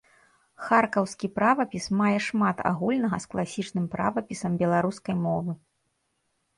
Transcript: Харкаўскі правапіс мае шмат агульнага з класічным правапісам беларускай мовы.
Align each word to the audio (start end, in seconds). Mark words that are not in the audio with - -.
Харкаўскі 0.69 1.29
правапіс 1.35 1.85
мае 2.01 2.15
шмат 2.29 2.65
агульнага 2.71 3.23
з 3.29 3.33
класічным 3.37 3.85
правапісам 3.95 4.51
беларускай 4.67 5.15
мовы. 5.25 5.51